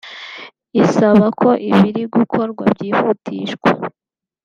isaba 0.83 1.25
ko 1.39 1.49
ibiri 1.69 2.03
gukorwa 2.15 2.63
byihutishwa 2.75 3.71